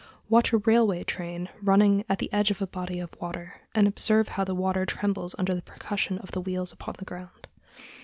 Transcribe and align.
Watch 0.29 0.51
a 0.51 0.57
railway 0.57 1.03
train 1.03 1.47
running 1.61 2.05
at 2.09 2.17
the 2.17 2.33
edge 2.33 2.49
of 2.49 2.59
a 2.59 2.65
body 2.65 2.99
of 2.99 3.11
water, 3.21 3.61
and 3.75 3.87
observe 3.87 4.29
how 4.29 4.43
the 4.43 4.55
water 4.55 4.83
trembles 4.83 5.35
under 5.37 5.53
the 5.53 5.61
percussion 5.61 6.17
of 6.17 6.31
the 6.31 6.41
wheels 6.41 6.73
upon 6.73 6.95
the 6.97 7.05
ground. 7.05 7.45